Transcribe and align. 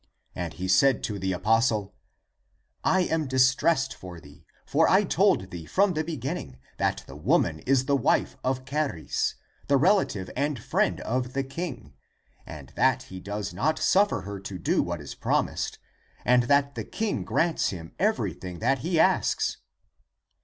And 0.33 0.53
he 0.53 0.67
said 0.67 1.03
to 1.03 1.19
the 1.19 1.31
apostle," 1.31 1.93
I 2.97 3.01
am 3.01 3.27
distressed 3.27 3.93
for 3.93 4.19
thee. 4.19 4.47
For 4.65 4.89
I 4.89 5.03
told 5.03 5.51
thee 5.51 5.67
from 5.67 5.93
the 5.93 6.03
be 6.03 6.17
ginning 6.17 6.57
that 6.77 7.03
that 7.05 7.15
woman 7.17 7.59
is 7.67 7.85
the 7.85 7.95
wife 7.95 8.35
of 8.43 8.65
Charis, 8.65 9.35
the 9.67 9.77
relative 9.77 10.31
and 10.35 10.57
friend 10.57 11.01
of 11.01 11.33
the 11.33 11.43
King, 11.43 11.93
and 12.47 12.69
that 12.75 13.03
he 13.13 13.19
does 13.19 13.53
not 13.53 13.77
suffer 13.77 14.21
her 14.21 14.39
to 14.39 14.57
do 14.57 14.81
what 14.81 15.01
is 15.01 15.13
promised, 15.13 15.77
and 16.25 16.43
that 16.49 16.73
the 16.73 16.83
king 16.83 17.23
grants 17.23 17.69
him 17.69 17.91
everything 17.99 18.57
which 18.59 18.79
he 18.81 18.99
asks." 18.99 19.57